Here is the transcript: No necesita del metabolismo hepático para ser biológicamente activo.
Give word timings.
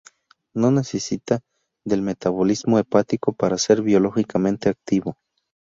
No 0.55 0.71
necesita 0.71 1.41
del 1.85 2.01
metabolismo 2.01 2.79
hepático 2.79 3.33
para 3.33 3.59
ser 3.59 3.83
biológicamente 3.83 4.67
activo. 4.69 5.15